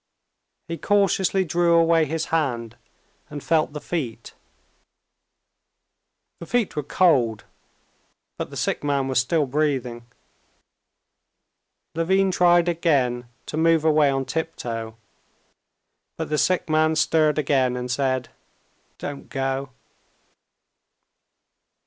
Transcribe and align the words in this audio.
He 0.67 0.79
cautiously 0.79 1.45
drew 1.45 1.75
away 1.75 2.05
his 2.05 2.25
hand 2.33 2.75
and 3.29 3.43
felt 3.43 3.73
the 3.73 3.79
feet. 3.79 4.33
The 6.39 6.47
feet 6.47 6.75
were 6.75 6.81
cold, 6.81 7.43
but 8.39 8.49
the 8.49 8.57
sick 8.57 8.83
man 8.83 9.07
was 9.07 9.19
still 9.19 9.45
breathing. 9.45 10.07
Levin 11.93 12.31
tried 12.31 12.67
again 12.67 13.29
to 13.45 13.57
move 13.57 13.85
away 13.85 14.09
on 14.09 14.25
tiptoe, 14.25 14.97
but 16.17 16.29
the 16.29 16.37
sick 16.39 16.67
man 16.67 16.95
stirred 16.95 17.37
again 17.37 17.77
and 17.77 17.91
said: 17.91 18.29
"Don't 18.97 19.29
go." 19.29 19.69